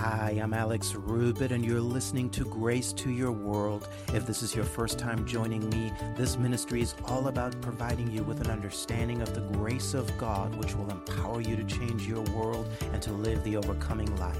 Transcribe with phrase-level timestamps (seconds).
[0.00, 3.86] Hi, I'm Alex Rubit, and you're listening to Grace to Your World.
[4.14, 8.22] If this is your first time joining me, this ministry is all about providing you
[8.22, 12.22] with an understanding of the grace of God, which will empower you to change your
[12.34, 14.38] world and to live the overcoming life.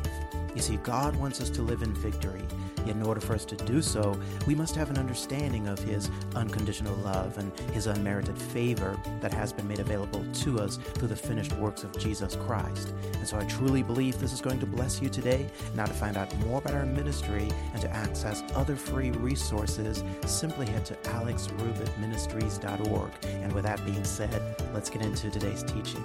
[0.55, 2.43] You see, God wants us to live in victory.
[2.87, 4.17] Yet, in order for us to do so,
[4.47, 9.53] we must have an understanding of His unconditional love and His unmerited favor that has
[9.53, 12.95] been made available to us through the finished works of Jesus Christ.
[13.15, 15.51] And so, I truly believe this is going to bless you today.
[15.75, 20.67] Now, to find out more about our ministry and to access other free resources, simply
[20.67, 23.11] head to alexrubitministries.org.
[23.25, 26.05] And with that being said, let's get into today's teaching.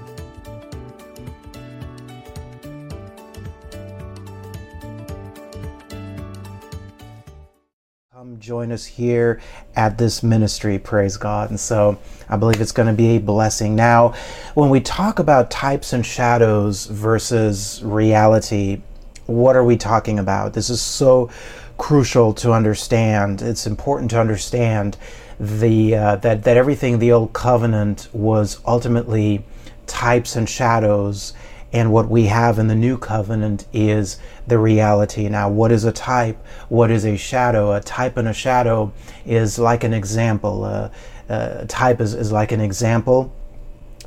[8.26, 9.40] Come join us here
[9.76, 11.52] at this ministry, praise God.
[11.52, 13.76] And so I believe it's going to be a blessing.
[13.76, 14.16] Now,
[14.56, 18.82] when we talk about types and shadows versus reality,
[19.28, 20.54] what are we talking about?
[20.54, 21.30] This is so
[21.78, 23.44] crucial to understand.
[23.44, 24.98] It's important to understand
[25.40, 29.46] the uh, that that everything the old covenant was ultimately
[29.86, 31.34] types and shadows
[31.76, 35.28] and what we have in the new covenant is the reality.
[35.28, 36.38] Now, what is a type?
[36.70, 37.74] What is a shadow?
[37.74, 38.94] A type and a shadow
[39.26, 40.64] is like an example.
[40.64, 40.90] Uh,
[41.28, 43.36] a type is, is like an example.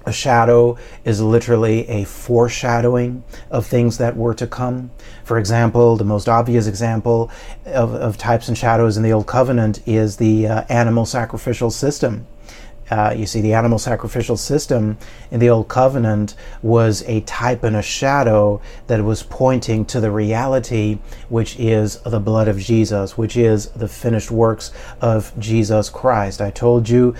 [0.06, 4.91] A shadow is literally a foreshadowing of things that were to come.
[5.24, 7.30] For example, the most obvious example
[7.66, 12.27] of, of types and shadows in the Old Covenant is the uh, animal sacrificial system.
[12.91, 14.97] Uh, you see, the animal sacrificial system
[15.31, 20.11] in the Old Covenant was a type and a shadow that was pointing to the
[20.11, 26.41] reality, which is the blood of Jesus, which is the finished works of Jesus Christ.
[26.41, 27.14] I told you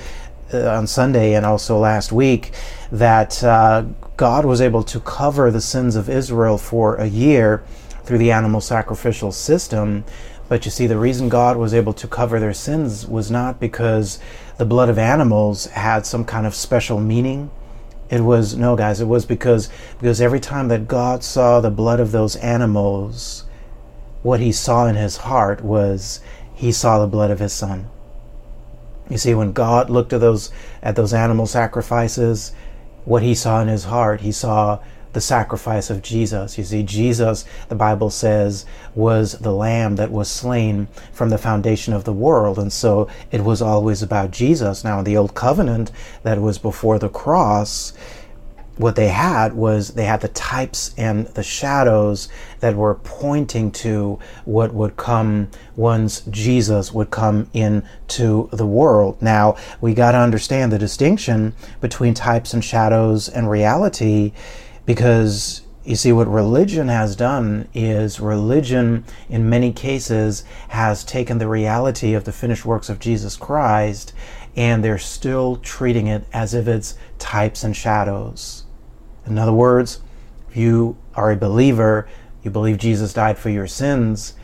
[0.53, 2.53] uh, on Sunday and also last week
[2.91, 3.85] that uh,
[4.17, 7.63] God was able to cover the sins of Israel for a year
[8.05, 10.05] through the animal sacrificial system.
[10.49, 14.19] But you see, the reason God was able to cover their sins was not because
[14.57, 17.51] the blood of animals had some kind of special meaning.
[18.09, 19.01] It was no, guys.
[19.01, 19.69] It was because
[20.01, 23.45] because every time that God saw the blood of those animals,
[24.23, 26.21] what He saw in His heart was
[26.55, 27.91] He saw the blood of His Son.
[29.11, 30.51] You see, when God looked at those
[30.83, 32.53] at those animal sacrifices,
[33.05, 34.81] what He saw in His heart, He saw
[35.19, 36.57] the sacrifice of Jesus.
[36.59, 38.65] You see, Jesus, the Bible says,
[38.95, 42.57] was the lamb that was slain from the foundation of the world.
[42.57, 44.85] And so it was always about Jesus.
[44.85, 45.91] Now, in the Old Covenant
[46.23, 47.95] that was before the cross,
[48.77, 52.29] what they had was they had the types and the shadows
[52.61, 59.21] that were pointing to what would come once Jesus would come into the world.
[59.21, 64.33] Now, we got to understand the distinction between types and shadows and reality
[64.89, 71.47] because you see, what religion has done is religion, in many cases, has taken the
[71.47, 74.15] reality of the finished works of Jesus Christ
[74.57, 78.65] and they're still treating it as if it's types and shadows.
[79.27, 80.01] In other words,
[80.49, 82.09] if you are a believer,
[82.43, 84.37] you believe Jesus died for your sins,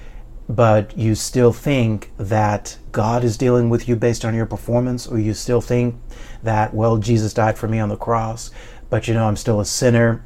[0.47, 5.19] but you still think that God is dealing with you based on your performance, or
[5.19, 5.95] you still think
[6.43, 8.51] that, well, Jesus died for me on the cross,
[8.91, 10.23] but you know, I'm still a sinner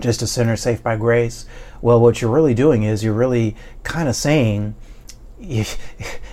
[0.00, 1.46] just a sinner saved by grace.
[1.80, 4.74] Well, what you're really doing is you're really kind of saying,
[5.40, 5.66] and,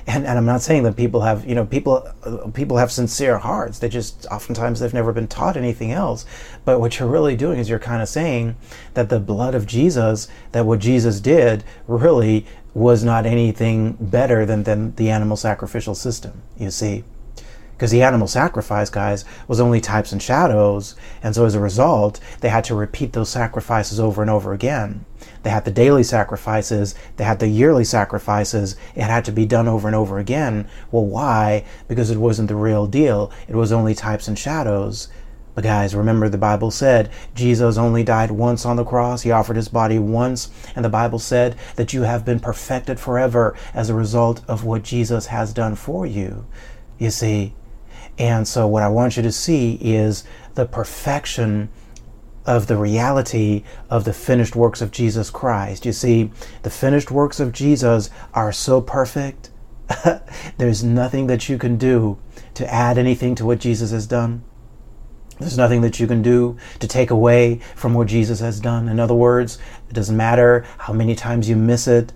[0.08, 2.08] and I'm not saying that people have, you know, people
[2.54, 3.80] people have sincere hearts.
[3.80, 6.26] They just oftentimes they've never been taught anything else.
[6.64, 8.56] But what you're really doing is you're kind of saying
[8.94, 14.64] that the blood of Jesus, that what Jesus did, really was not anything better than
[14.64, 16.42] than the animal sacrificial system.
[16.58, 17.04] You see
[17.74, 20.96] because the animal sacrifice, guys, was only types and shadows.
[21.22, 25.06] And so as a result, they had to repeat those sacrifices over and over again.
[25.44, 28.76] They had the daily sacrifices, they had the yearly sacrifices.
[28.96, 30.68] It had to be done over and over again.
[30.92, 31.66] Well, why?
[31.88, 35.10] Because it wasn't the real deal, it was only types and shadows.
[35.56, 39.22] But guys, remember the Bible said Jesus only died once on the cross.
[39.22, 40.50] He offered his body once.
[40.76, 44.82] And the Bible said that you have been perfected forever as a result of what
[44.82, 46.46] Jesus has done for you.
[46.98, 47.54] You see,
[48.18, 50.24] and so, what I want you to see is
[50.56, 51.70] the perfection
[52.46, 55.86] of the reality of the finished works of Jesus Christ.
[55.86, 56.32] You see,
[56.62, 59.50] the finished works of Jesus are so perfect,
[60.58, 62.18] there's nothing that you can do
[62.56, 64.44] to add anything to what Jesus has done.
[65.40, 68.88] There's nothing that you can do to take away from what Jesus has done.
[68.88, 69.58] In other words,
[69.90, 72.14] it doesn't matter how many times you miss it.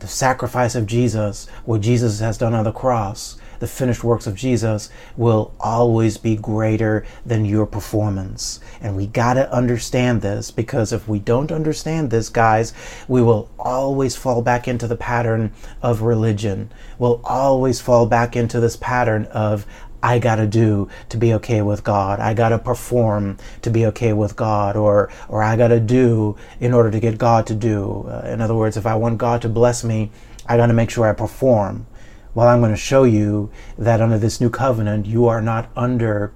[0.00, 4.34] The sacrifice of Jesus, what Jesus has done on the cross, the finished works of
[4.34, 8.58] Jesus will always be greater than your performance.
[8.80, 12.74] And we got to understand this because if we don't understand this, guys,
[13.06, 15.52] we will always fall back into the pattern
[15.82, 16.72] of religion.
[16.98, 19.66] We'll always fall back into this pattern of,
[20.02, 22.20] I gotta do to be okay with God.
[22.20, 26.90] I gotta perform to be okay with God, or or I gotta do in order
[26.90, 28.08] to get God to do.
[28.08, 30.10] Uh, in other words, if I want God to bless me,
[30.46, 31.86] I gotta make sure I perform.
[32.34, 36.32] Well, I'm going to show you that under this new covenant, you are not under.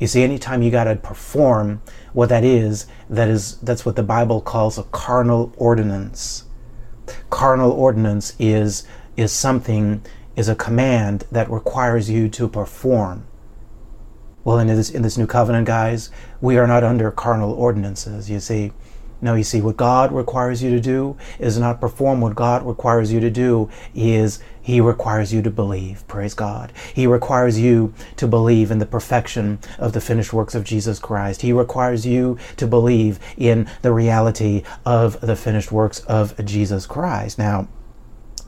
[0.00, 1.80] You see, anytime you gotta perform,
[2.12, 6.44] what that is, that is that's what the Bible calls a carnal ordinance.
[7.30, 8.84] Carnal ordinance is
[9.16, 10.04] is something
[10.34, 13.26] is a command that requires you to perform.
[14.44, 16.10] Well, in this, in this new covenant, guys,
[16.40, 18.72] we are not under carnal ordinances, you see.
[19.22, 22.20] No, you see, what God requires you to do is not perform.
[22.20, 26.04] What God requires you to do is He requires you to believe.
[26.08, 26.72] Praise God.
[26.92, 31.42] He requires you to believe in the perfection of the finished works of Jesus Christ.
[31.42, 37.38] He requires you to believe in the reality of the finished works of Jesus Christ.
[37.38, 37.68] Now,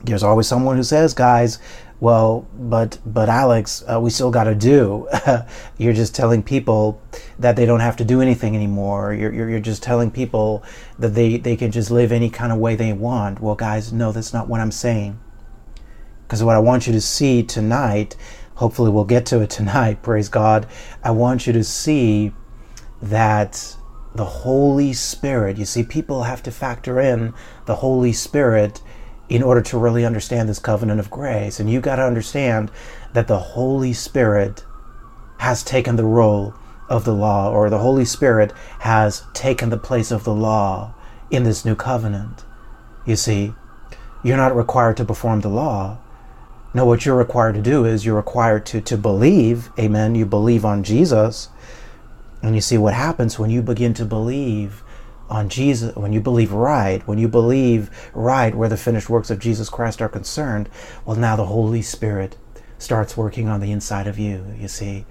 [0.03, 1.57] there's always someone who says, guys,
[1.99, 5.07] well, but but Alex, uh, we still got to do.
[5.77, 7.01] you're just telling people
[7.39, 9.13] that they don't have to do anything anymore.
[9.13, 10.63] You're, you're, you're just telling people
[10.99, 13.39] that they, they can just live any kind of way they want.
[13.39, 15.19] Well, guys, no, that's not what I'm saying.
[16.23, 18.17] Because what I want you to see tonight,
[18.55, 20.67] hopefully we'll get to it tonight, praise God.
[21.03, 22.33] I want you to see
[23.01, 23.77] that
[24.15, 27.33] the Holy Spirit, you see, people have to factor in
[27.65, 28.81] the Holy Spirit
[29.27, 31.59] in order to really understand this covenant of grace.
[31.59, 32.71] And you got to understand
[33.13, 34.63] that the Holy Spirit
[35.39, 36.53] has taken the role
[36.87, 40.93] of the law, or the Holy Spirit has taken the place of the law
[41.31, 42.45] in this new covenant.
[43.05, 43.53] You see,
[44.23, 45.97] you're not required to perform the law.
[46.73, 50.13] No, what you're required to do is you're required to, to believe, amen.
[50.13, 51.49] You believe on Jesus.
[52.43, 54.83] And you see what happens when you begin to believe
[55.29, 59.39] on Jesus, when you believe right, when you believe right where the finished works of
[59.39, 60.69] Jesus Christ are concerned,
[61.05, 62.37] well, now the Holy Spirit
[62.77, 64.45] starts working on the inside of you.
[64.59, 65.05] You see,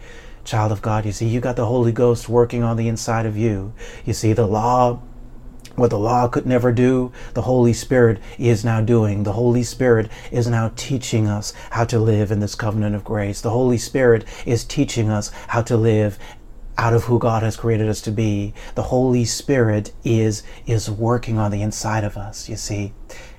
[0.45, 3.37] child of God, you see, you got the Holy Ghost working on the inside of
[3.37, 3.73] you.
[4.05, 5.01] You see, the law,
[5.75, 9.25] what the law could never do, the Holy Spirit is now doing.
[9.25, 13.41] The Holy Spirit is now teaching us how to live in this covenant of grace.
[13.41, 16.19] The Holy Spirit is teaching us how to live
[16.77, 18.55] out of who God has created us to be.
[18.75, 22.49] The Holy Spirit is is working on the inside of us.
[22.49, 22.93] You see,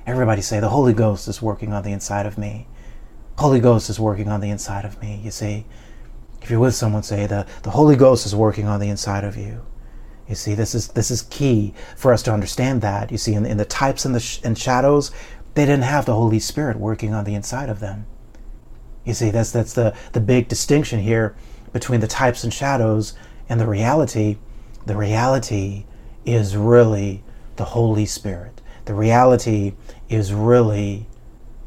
[0.05, 2.67] everybody say the Holy Ghost is working on the inside of me.
[3.37, 5.19] Holy Ghost is working on the inside of me.
[5.23, 5.65] You see,
[6.41, 9.35] if you're with someone, say the the Holy Ghost is working on the inside of
[9.35, 9.65] you.
[10.29, 13.11] You see, this is this is key for us to understand that.
[13.11, 15.11] You see, in, in the types and the sh- and shadows,
[15.53, 18.05] they didn't have the Holy Spirit working on the inside of them.
[19.03, 21.35] You see, that's that's the the big distinction here
[21.75, 23.15] between the types and shadows
[23.49, 24.37] and the reality,
[24.85, 25.85] the reality
[26.25, 27.21] is really
[27.57, 28.61] the Holy Spirit.
[28.85, 29.73] The reality
[30.07, 31.05] is really,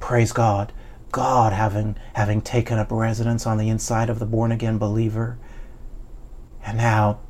[0.01, 0.73] praise God,
[1.13, 5.37] God having having taken up residence on the inside of the born again believer.
[6.65, 7.21] And now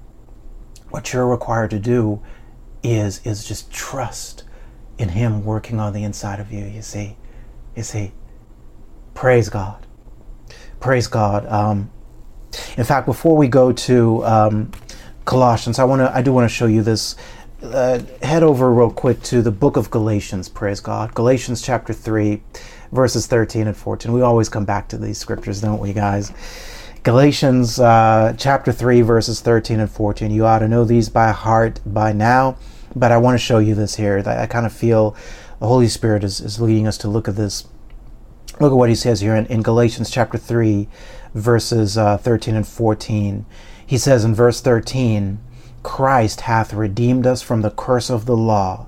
[0.91, 2.23] what you're required to do
[2.85, 4.45] is is just trust
[4.99, 7.17] in him working on the inside of you, you see.
[7.75, 8.13] You see.
[9.15, 9.85] Praise God.
[10.79, 11.45] Praise God.
[11.47, 11.91] Um,
[12.77, 14.73] in fact, before we go to um,
[15.25, 17.17] Colossians, I want to I do want to show you this.
[17.61, 20.49] Uh, head over real quick to the book of Galatians.
[20.49, 22.41] Praise God, Galatians chapter three,
[22.93, 24.13] verses thirteen and fourteen.
[24.13, 26.33] We always come back to these scriptures, don't we, guys?
[27.09, 30.31] Galatians uh, chapter 3, verses 13 and 14.
[30.31, 32.59] You ought to know these by heart by now,
[32.95, 34.23] but I want to show you this here.
[34.27, 35.17] I kind of feel
[35.61, 37.67] the Holy Spirit is, is leading us to look at this.
[38.61, 40.89] Look at what he says here in, in Galatians chapter 3,
[41.35, 43.47] verses uh, 13 and 14.
[43.87, 45.39] He says in verse 13,
[45.83, 48.87] Christ hath redeemed us from the curse of the law,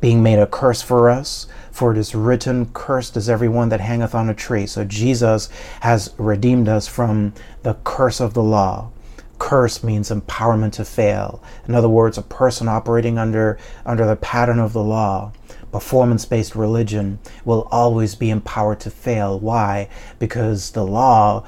[0.00, 4.14] being made a curse for us, for it is written, Cursed is everyone that hangeth
[4.14, 4.66] on a tree.
[4.66, 5.48] So Jesus
[5.80, 8.90] has redeemed us from the curse of the law.
[9.38, 11.42] Curse means empowerment to fail.
[11.66, 15.32] In other words, a person operating under, under the pattern of the law
[15.72, 19.40] performance based religion will always be empowered to fail.
[19.40, 19.88] Why?
[20.18, 21.44] Because the law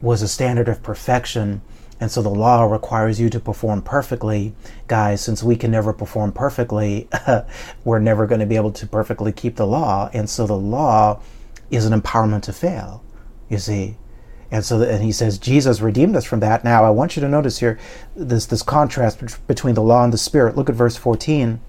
[0.00, 1.62] was a standard of perfection.
[2.00, 4.54] And so the law requires you to perform perfectly.
[4.86, 7.08] Guys, since we can never perform perfectly,
[7.84, 10.08] we're never going to be able to perfectly keep the law.
[10.12, 11.20] And so the law
[11.70, 13.02] is an empowerment to fail,
[13.48, 13.96] you see.
[14.50, 16.64] And so, and he says, Jesus redeemed us from that.
[16.64, 17.78] Now, I want you to notice here
[18.16, 20.56] this, this contrast between the law and the spirit.
[20.56, 21.60] Look at verse 14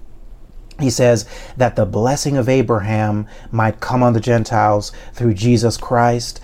[0.80, 6.40] he says that the blessing of Abraham might come on the Gentiles through Jesus Christ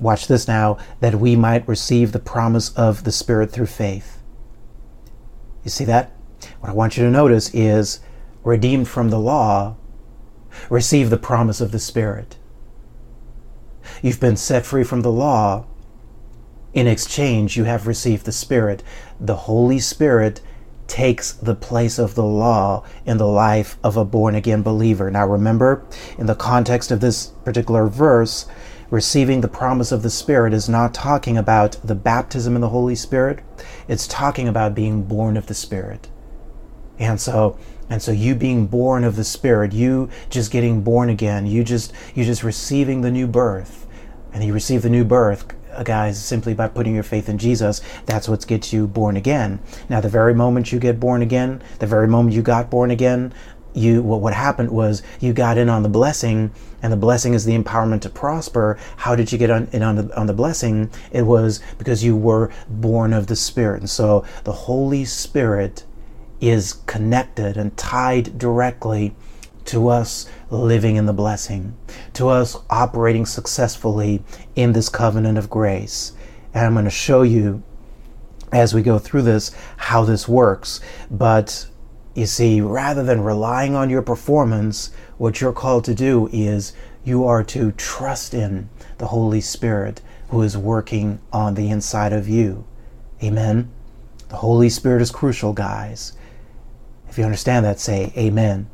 [0.00, 4.22] watch this now, that we might receive the promise of the Spirit through faith.
[5.64, 6.12] You see that?
[6.60, 8.00] What I want you to notice is
[8.42, 9.76] redeemed from the law,
[10.68, 12.38] receive the promise of the Spirit.
[14.02, 15.66] You've been set free from the law.
[16.72, 18.82] In exchange, you have received the Spirit.
[19.20, 20.40] The Holy Spirit
[20.86, 25.10] takes the place of the law in the life of a born again believer.
[25.10, 25.86] Now, remember,
[26.18, 28.46] in the context of this particular verse,
[28.90, 32.94] receiving the promise of the Spirit is not talking about the baptism in the Holy
[32.94, 33.40] Spirit,
[33.88, 36.08] it's talking about being born of the Spirit.
[36.98, 37.56] And so,
[37.88, 41.92] and so you being born of the Spirit, you just getting born again, you just
[42.14, 43.86] you just receiving the new birth.
[44.32, 47.80] And you receive the new birth, uh, guys, simply by putting your faith in Jesus.
[48.06, 49.58] That's what gets you born again.
[49.88, 53.34] Now, the very moment you get born again, the very moment you got born again,
[53.74, 56.50] you what, what happened was you got in on the blessing
[56.82, 58.78] and the blessing is the empowerment to prosper.
[58.96, 60.90] How did you get on, in on the, on the blessing?
[61.12, 63.80] It was because you were born of the spirit.
[63.80, 65.84] And so the holy spirit
[66.40, 69.14] is connected and tied directly
[69.66, 71.76] to us living in the blessing
[72.14, 74.22] to us operating successfully
[74.56, 76.12] in this covenant of grace.
[76.54, 77.62] And i'm going to show you
[78.52, 80.80] as we go through this how this works.
[81.10, 81.66] But
[82.14, 86.72] you see, rather than relying on your performance, what you're called to do is
[87.04, 92.28] you are to trust in the Holy Spirit who is working on the inside of
[92.28, 92.64] you.
[93.22, 93.70] Amen.
[94.28, 96.12] The Holy Spirit is crucial, guys.
[97.08, 98.68] If you understand that, say amen.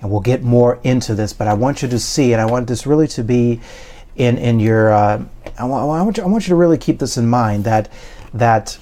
[0.00, 2.68] And we'll get more into this, but I want you to see, and I want
[2.68, 3.60] this really to be
[4.14, 4.92] in in your.
[4.92, 5.24] Uh,
[5.58, 7.90] I, want, I, want you, I want you to really keep this in mind that
[8.32, 8.78] that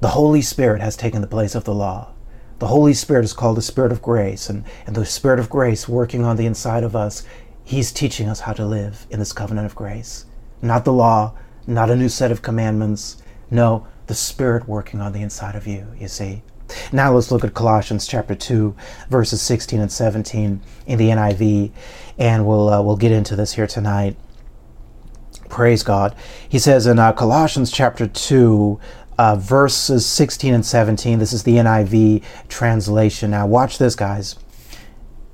[0.00, 2.12] the Holy Spirit has taken the place of the law.
[2.58, 5.88] The Holy Spirit is called the Spirit of grace, and, and the Spirit of grace
[5.88, 7.24] working on the inside of us,
[7.62, 10.24] He's teaching us how to live in this covenant of grace.
[10.60, 11.34] Not the law,
[11.66, 13.22] not a new set of commandments.
[13.50, 16.42] No, the Spirit working on the inside of you, you see.
[16.92, 18.74] Now let's look at Colossians chapter 2,
[19.08, 21.70] verses 16 and 17 in the NIV,
[22.18, 24.16] and we'll, uh, we'll get into this here tonight.
[25.48, 26.14] Praise God.
[26.48, 28.80] He says in uh, Colossians chapter 2,
[29.18, 31.18] uh, verses 16 and 17.
[31.18, 33.32] This is the NIV translation.
[33.32, 34.36] Now, watch this, guys.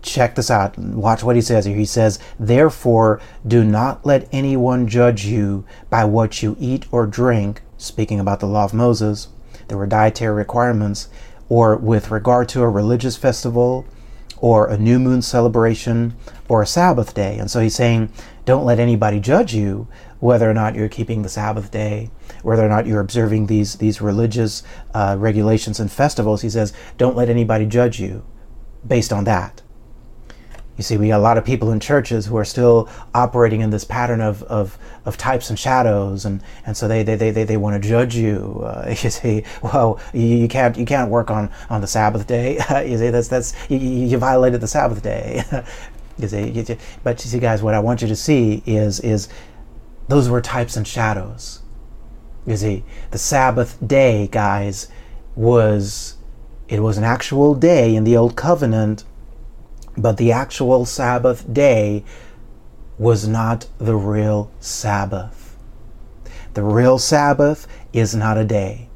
[0.03, 0.77] Check this out.
[0.79, 1.77] Watch what he says here.
[1.77, 7.63] He says, Therefore, do not let anyone judge you by what you eat or drink,
[7.77, 9.29] speaking about the law of Moses.
[9.69, 11.09] There were dietary requirements,
[11.49, 13.87] or with regard to a religious festival,
[14.39, 16.15] or a new moon celebration,
[16.49, 17.39] or a Sabbath day.
[17.39, 18.11] And so he's saying,
[18.45, 19.89] Don't let anybody judge you
[20.25, 22.11] whether or not you're keeping the Sabbath day,
[22.43, 24.63] whether or not you're observing these these religious
[24.95, 26.41] uh, regulations and festivals.
[26.41, 28.25] He says, don't let anybody judge you
[28.89, 29.61] based on that.
[30.79, 33.69] You see, we got a lot of people in churches who are still operating in
[33.69, 37.45] this pattern of, of, of types and shadows, and, and so they, they, they, they,
[37.45, 38.63] they want to judge you.
[38.65, 42.55] Uh, you say, well, you, you, can't you can't work on, on the Sabbath day.
[42.89, 45.45] you say that's that's you, you violated the Sabbath day.
[46.19, 46.65] you say, you,
[47.03, 49.29] but you see, guys, what I want you to see is is
[50.09, 51.63] those were types and shadows.
[52.47, 54.89] You see, the Sabbath day, guys,
[55.35, 56.17] was
[56.69, 59.05] it was an actual day in the old covenant,
[59.97, 62.05] but the actual Sabbath day
[62.99, 65.57] was not the real Sabbath.
[66.55, 68.89] The real Sabbath is not a day.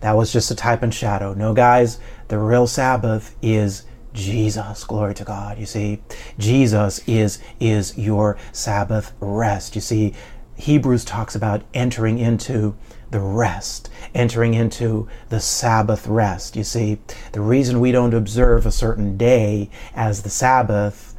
[0.00, 1.34] That was just a type and shadow.
[1.34, 1.98] No, guys,
[2.28, 4.84] the real Sabbath is Jesus.
[4.84, 5.58] Glory to God.
[5.58, 6.02] You see,
[6.38, 9.74] Jesus is is your Sabbath rest.
[9.74, 10.14] You see,
[10.56, 12.76] Hebrews talks about entering into
[13.10, 16.56] the rest, entering into the Sabbath rest.
[16.56, 16.98] You see,
[17.32, 21.14] the reason we don't observe a certain day as the Sabbath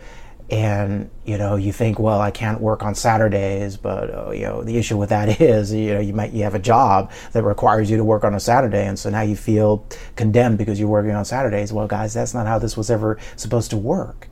[0.52, 4.64] and you know you think well i can't work on saturdays but uh, you know
[4.64, 7.90] the issue with that is you know you might you have a job that requires
[7.90, 11.12] you to work on a saturday and so now you feel condemned because you're working
[11.12, 14.30] on saturdays well guys that's not how this was ever supposed to work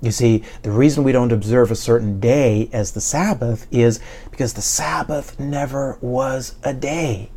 [0.00, 4.00] you see, the reason we don't observe a certain day as the Sabbath is
[4.30, 7.30] because the Sabbath never was a day.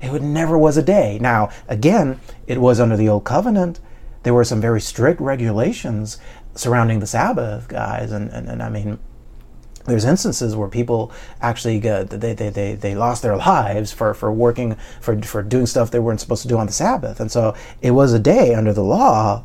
[0.00, 1.18] It never was a day.
[1.20, 3.78] Now, again, it was under the Old Covenant.
[4.24, 6.18] There were some very strict regulations
[6.54, 8.10] surrounding the Sabbath, guys.
[8.10, 8.98] And, and, and I mean,
[9.86, 14.32] there's instances where people actually get, they, they, they, they lost their lives for, for
[14.32, 17.20] working, for, for doing stuff they weren't supposed to do on the Sabbath.
[17.20, 19.44] And so it was a day under the law,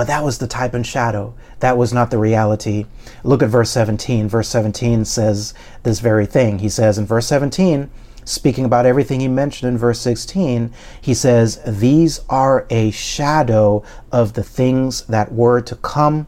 [0.00, 1.34] but that was the type and shadow.
[1.58, 2.86] That was not the reality.
[3.22, 4.30] Look at verse 17.
[4.30, 5.52] Verse 17 says
[5.82, 6.60] this very thing.
[6.60, 7.90] He says in verse 17,
[8.24, 14.32] speaking about everything he mentioned in verse 16, he says, These are a shadow of
[14.32, 16.26] the things that were to come,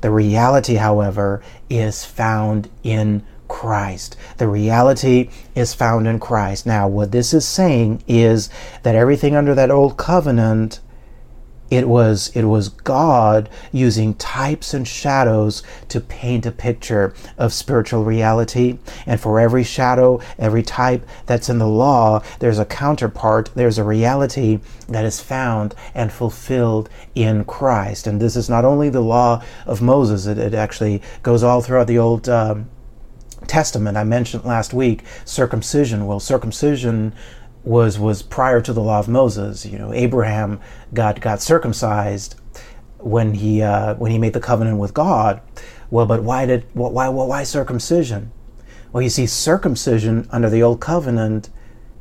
[0.00, 1.40] The reality, however,
[1.70, 4.16] is found in Christ.
[4.38, 6.66] The reality is found in Christ.
[6.66, 8.50] Now, what this is saying is
[8.82, 10.80] that everything under that old covenant
[11.70, 18.04] it was it was God using types and shadows to paint a picture of spiritual
[18.04, 18.78] reality.
[19.06, 23.84] And for every shadow, every type that's in the law, there's a counterpart, there's a
[23.84, 28.06] reality that is found and fulfilled in Christ.
[28.06, 31.86] And this is not only the law of Moses, it, it actually goes all throughout
[31.86, 32.68] the Old um,
[33.46, 33.96] Testament.
[33.96, 36.06] I mentioned last week circumcision.
[36.06, 37.14] Well, circumcision
[37.64, 39.66] was was prior to the law of Moses.
[39.66, 40.60] You know, Abraham
[40.92, 42.36] got got circumcised
[42.98, 45.40] when he uh, when he made the covenant with God.
[45.90, 48.32] Well, but why did why why, why circumcision?
[48.92, 51.50] Well, you see, circumcision under the old covenant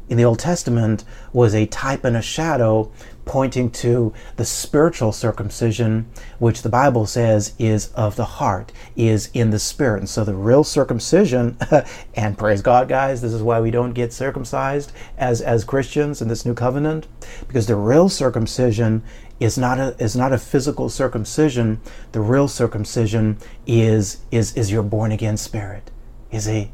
[0.09, 2.91] in the Old Testament was a type and a shadow
[3.25, 6.05] pointing to the spiritual circumcision,
[6.39, 9.99] which the Bible says is of the heart, is in the spirit.
[9.99, 11.57] And so the real circumcision,
[12.15, 16.27] and praise God, guys, this is why we don't get circumcised as, as Christians in
[16.27, 17.07] this new covenant,
[17.47, 19.03] because the real circumcision
[19.39, 21.81] is not a is not a physical circumcision.
[22.11, 23.37] The real circumcision
[23.67, 25.91] is is is your born again spirit.
[26.31, 26.71] You see,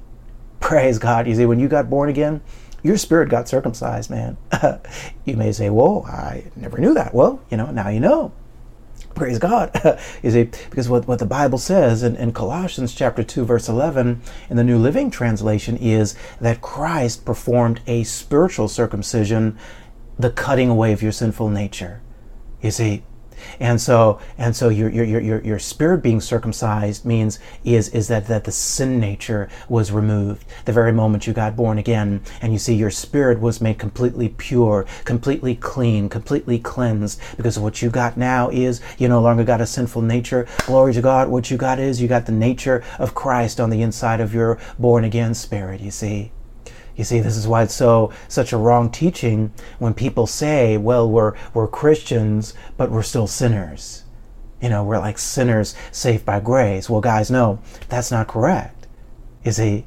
[0.60, 1.28] praise God.
[1.28, 2.42] You see, when you got born again,
[2.84, 4.38] your spirit got circumcised, man.
[5.26, 7.14] you may say, Whoa, I never knew that.
[7.14, 8.32] Well, you know, now you know.
[9.16, 9.72] Praise God.
[10.24, 14.22] you see, because what, what the Bible says in, in Colossians chapter 2, verse 11,
[14.50, 19.58] in the New Living Translation, is that Christ performed a spiritual circumcision,
[20.18, 22.02] the cutting away of your sinful nature.
[22.62, 23.04] You see,
[23.60, 28.28] and so and so your your your your spirit being circumcised means is is that
[28.28, 30.46] that the sin nature was removed.
[30.66, 34.30] The very moment you got born again and you see your spirit was made completely
[34.30, 39.62] pure completely clean completely cleansed because what you got now is you no longer got
[39.62, 40.48] a sinful nature.
[40.66, 41.30] Glory to God.
[41.30, 44.58] What you got is you got the nature of Christ on the inside of your
[44.78, 46.32] born again spirit you see
[47.00, 51.10] you see, this is why it's so such a wrong teaching when people say, "Well,
[51.10, 54.04] we're we're Christians, but we're still sinners."
[54.62, 56.90] You know, we're like sinners saved by grace.
[56.90, 58.86] Well, guys, no, that's not correct.
[59.46, 59.86] You see,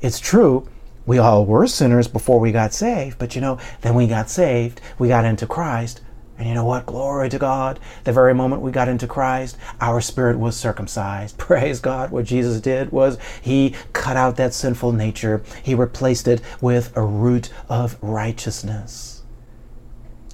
[0.00, 0.66] it's true.
[1.04, 4.80] We all were sinners before we got saved, but you know, then we got saved,
[4.98, 6.00] we got into Christ,
[6.42, 6.86] and you know what?
[6.86, 7.78] Glory to God.
[8.02, 11.38] The very moment we got into Christ, our spirit was circumcised.
[11.38, 12.10] Praise God.
[12.10, 17.00] What Jesus did was he cut out that sinful nature, he replaced it with a
[17.00, 19.22] root of righteousness.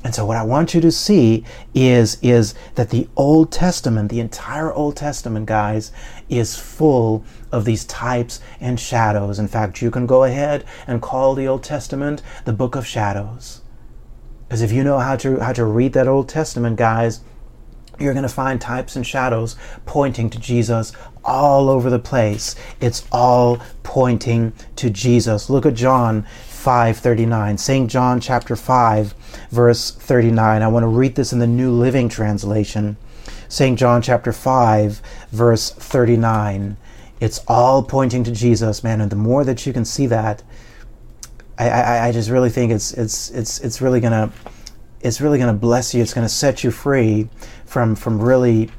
[0.03, 1.45] And so what I want you to see
[1.75, 5.93] is, is that the Old Testament, the entire Old Testament, guys,
[6.31, 9.39] is full of these types and shadows.
[9.39, 13.61] In fact, you can go ahead and call the Old Testament the book of shadows.
[14.49, 17.21] Because if you know how to how to read that Old Testament, guys,
[17.99, 22.57] you're going to find types and shadows pointing to Jesus all over the place.
[22.81, 25.51] It's all pointing to Jesus.
[25.51, 27.59] Look at John 5:39.
[27.59, 27.91] St.
[27.91, 29.15] John chapter 5
[29.51, 30.63] verse 39.
[30.63, 32.97] I want to read this in the New Living Translation.
[33.49, 33.79] St.
[33.79, 36.77] John chapter 5 verse 39.
[37.21, 40.43] It's all pointing to Jesus, man, and the more that you can see that,
[41.59, 44.33] I, I, I just really think it's it's it's it's really gonna
[45.01, 46.03] it's really gonna bless you.
[46.03, 47.29] It's gonna set you free
[47.67, 48.71] from from really,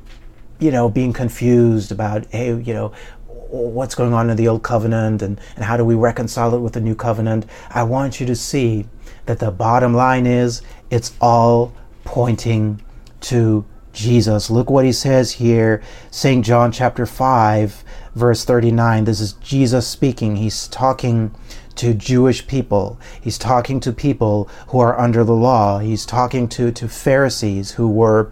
[0.59, 2.93] you know, being confused about hey, you know,
[3.27, 6.73] what's going on in the old covenant and, and how do we reconcile it with
[6.73, 7.45] the new covenant.
[7.69, 8.85] I want you to see
[9.25, 12.81] that the bottom line is it's all pointing
[13.21, 14.49] to Jesus.
[14.49, 16.45] Look what he says here, St.
[16.45, 17.83] John chapter 5,
[18.15, 19.03] verse 39.
[19.03, 20.35] This is Jesus speaking.
[20.37, 21.33] He's talking
[21.79, 22.99] to Jewish people.
[23.21, 25.79] He's talking to people who are under the law.
[25.79, 28.31] He's talking to, to Pharisees who were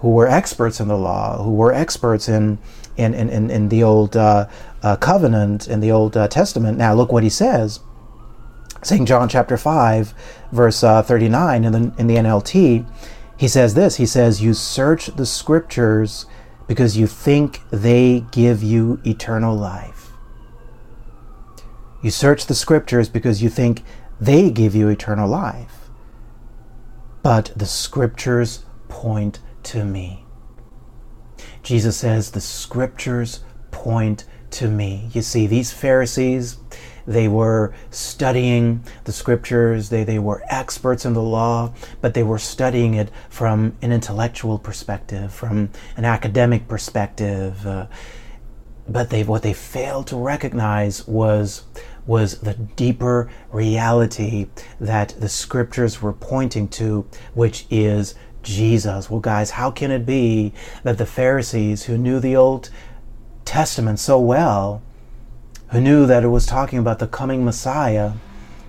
[0.00, 2.58] who were experts in the law, who were experts in
[2.96, 4.48] in, in, in the old uh,
[4.82, 6.78] uh, covenant, in the Old uh, Testament.
[6.78, 7.80] Now look what he says.
[8.82, 9.06] St.
[9.06, 10.14] John chapter 5,
[10.52, 12.86] verse uh, 39 in the, in the NLT,
[13.36, 13.96] he says this.
[13.96, 16.24] He says, You search the scriptures
[16.66, 19.95] because you think they give you eternal life.
[22.06, 23.82] You search the scriptures because you think
[24.20, 25.90] they give you eternal life.
[27.24, 30.24] But the scriptures point to me.
[31.64, 33.40] Jesus says, The scriptures
[33.72, 35.10] point to me.
[35.14, 36.58] You see, these Pharisees,
[37.08, 42.38] they were studying the scriptures, they, they were experts in the law, but they were
[42.38, 47.66] studying it from an intellectual perspective, from an academic perspective.
[47.66, 47.88] Uh,
[48.88, 51.64] but they, what they failed to recognize was
[52.06, 54.46] was the deeper reality
[54.80, 59.10] that the scriptures were pointing to, which is Jesus.
[59.10, 60.52] Well, guys, how can it be
[60.84, 62.70] that the Pharisees who knew the Old
[63.44, 64.82] Testament so well,
[65.70, 68.12] who knew that it was talking about the coming Messiah,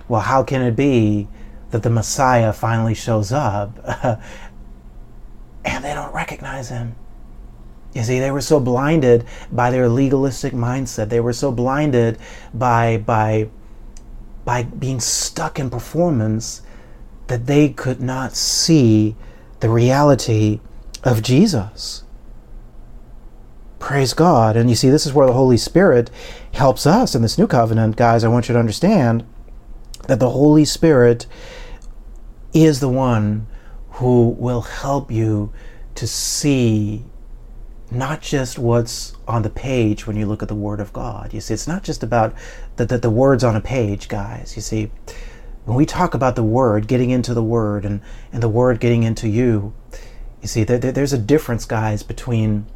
[0.08, 1.28] well, how can it be
[1.70, 3.78] that the Messiah finally shows up
[5.64, 6.96] and they don't recognize him?
[7.94, 11.08] You see, they were so blinded by their legalistic mindset.
[11.08, 12.18] They were so blinded
[12.52, 13.48] by, by,
[14.44, 16.62] by being stuck in performance
[17.28, 19.16] that they could not see
[19.60, 20.60] the reality
[21.02, 22.04] of Jesus.
[23.78, 24.56] Praise God.
[24.56, 26.10] And you see, this is where the Holy Spirit
[26.52, 27.96] helps us in this new covenant.
[27.96, 29.24] Guys, I want you to understand
[30.08, 31.26] that the Holy Spirit
[32.52, 33.46] is the one
[33.92, 35.52] who will help you
[35.94, 37.04] to see
[37.90, 41.32] not just what's on the page when you look at the Word of God.
[41.32, 42.34] You see, it's not just about
[42.76, 44.56] the, the, the words on a page, guys.
[44.56, 44.90] You see,
[45.64, 48.00] when we talk about the Word, getting into the Word, and,
[48.32, 49.74] and the Word getting into you,
[50.42, 52.66] you see, there, there's a difference, guys, between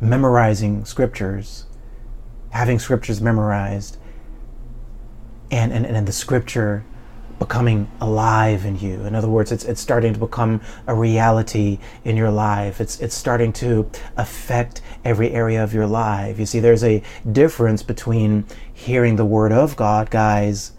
[0.00, 1.66] memorizing scriptures,
[2.50, 3.98] having scriptures memorized,
[5.50, 6.84] and, and, and the scripture
[7.38, 9.04] becoming alive in you.
[9.04, 12.80] In other words, it's, it's starting to become a reality in your life.
[12.80, 16.38] It's, it's starting to affect every area of your life.
[16.38, 20.72] You see, there's a difference between hearing the word of God, guys,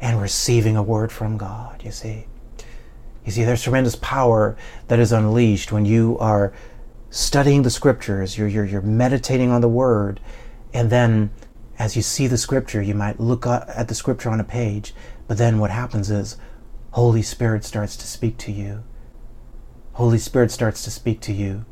[0.00, 2.26] and receiving a word from God, you see.
[3.24, 4.56] You see, there's tremendous power
[4.88, 6.52] that is unleashed when you are
[7.10, 10.20] studying the scriptures, you're, you're, you're meditating on the word,
[10.72, 11.30] and then
[11.78, 14.94] as you see the scripture, you might look at the scripture on a page,
[15.30, 16.36] but then what happens is
[16.90, 18.82] Holy Spirit starts to speak to you.
[19.92, 21.64] Holy Spirit starts to speak to you.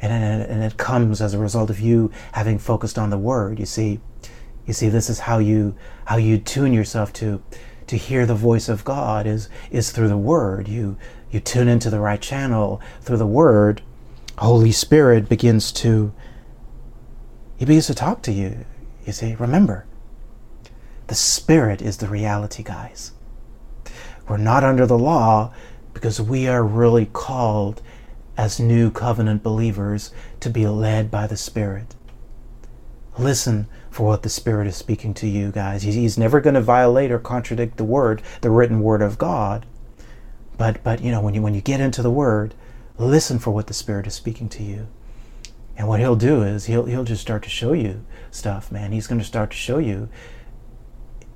[0.00, 3.60] And, and it comes as a result of you having focused on the word.
[3.60, 4.00] You see,
[4.66, 5.76] you see, this is how you
[6.06, 7.40] how you tune yourself to
[7.86, 10.66] to hear the voice of God is is through the word.
[10.66, 10.98] You
[11.30, 13.82] you tune into the right channel through the word.
[14.38, 16.12] Holy Spirit begins to
[17.56, 18.64] he begins to talk to you.
[19.06, 19.86] You see, remember,
[21.06, 23.12] the Spirit is the reality, guys.
[24.28, 25.52] We're not under the law
[25.94, 27.82] because we are really called
[28.36, 31.94] as new covenant believers to be led by the Spirit.
[33.18, 35.82] Listen for what the Spirit is speaking to you, guys.
[35.82, 39.66] He's never going to violate or contradict the Word, the written Word of God.
[40.56, 42.54] But, but you know, when you, when you get into the Word,
[42.96, 44.88] listen for what the Spirit is speaking to you.
[45.76, 48.92] And what he'll do is he'll he'll just start to show you stuff, man.
[48.92, 50.08] He's going to start to show you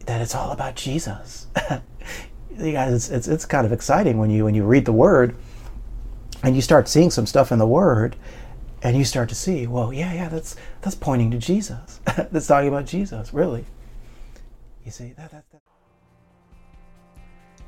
[0.06, 1.46] that it's all about Jesus.
[2.58, 5.36] you guys, it's, it's it's kind of exciting when you when you read the Word
[6.42, 8.16] and you start seeing some stuff in the Word,
[8.82, 12.00] and you start to see, well, yeah, yeah, that's that's pointing to Jesus.
[12.30, 13.64] that's talking about Jesus, really.
[14.84, 15.44] You see that that.
[15.50, 15.60] that.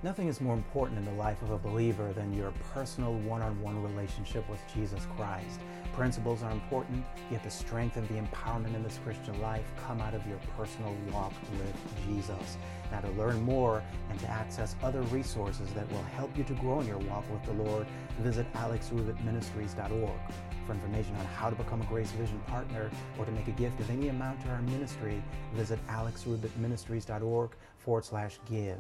[0.05, 3.61] Nothing is more important in the life of a believer than your personal one on
[3.61, 5.59] one relationship with Jesus Christ.
[5.93, 10.15] Principles are important, yet the strength and the empowerment in this Christian life come out
[10.15, 11.75] of your personal walk with
[12.07, 12.59] Jesus.
[12.93, 16.79] Now, to learn more and to access other resources that will help you to grow
[16.79, 17.85] in your walk with the Lord,
[18.21, 20.21] visit alexrubitministries.org.
[20.65, 23.81] For information on how to become a Grace Vision partner or to make a gift
[23.81, 25.21] of any amount to our ministry,
[25.55, 28.79] visit alexrubitministries.org forward slash give.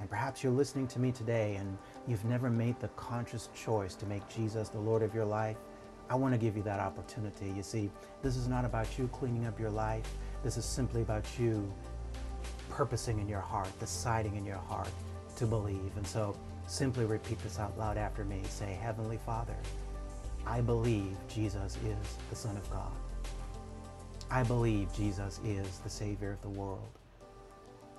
[0.00, 4.06] And perhaps you're listening to me today and you've never made the conscious choice to
[4.06, 5.56] make Jesus the Lord of your life.
[6.10, 7.50] I want to give you that opportunity.
[7.56, 7.90] You see,
[8.22, 10.06] this is not about you cleaning up your life.
[10.42, 11.72] This is simply about you
[12.68, 14.90] purposing in your heart, deciding in your heart
[15.36, 15.96] to believe.
[15.96, 18.42] And so simply repeat this out loud after me.
[18.48, 19.56] Say, Heavenly Father,
[20.46, 22.92] I believe Jesus is the Son of God.
[24.30, 26.98] I believe Jesus is the Savior of the world.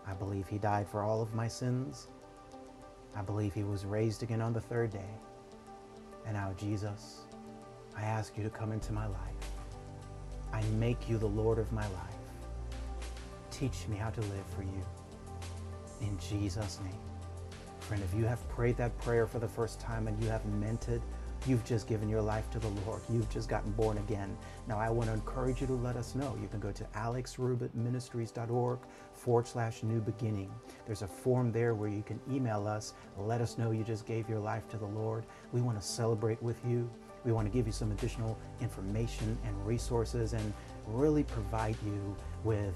[0.07, 2.07] I believe he died for all of my sins.
[3.15, 5.09] I believe he was raised again on the third day.
[6.25, 7.21] And now, Jesus,
[7.97, 9.19] I ask you to come into my life.
[10.53, 12.15] I make you the Lord of my life.
[13.51, 14.85] Teach me how to live for you.
[16.01, 16.99] In Jesus' name.
[17.79, 20.89] Friend, if you have prayed that prayer for the first time and you have meant
[20.89, 21.01] it,
[21.47, 23.01] You've just given your life to the Lord.
[23.07, 24.35] You've just gotten born again.
[24.67, 26.35] Now, I want to encourage you to let us know.
[26.41, 28.79] You can go to alexrubitministries.org
[29.13, 30.51] forward slash new beginning.
[30.87, 32.93] There's a form there where you can email us.
[33.17, 35.25] Let us know you just gave your life to the Lord.
[35.51, 36.89] We want to celebrate with you.
[37.23, 40.53] We want to give you some additional information and resources and
[40.87, 42.73] really provide you with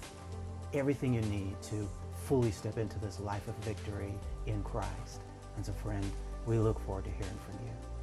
[0.74, 1.90] everything you need to
[2.26, 4.14] fully step into this life of victory
[4.46, 5.22] in Christ.
[5.56, 6.06] And so, friend,
[6.46, 7.99] we look forward to hearing from you.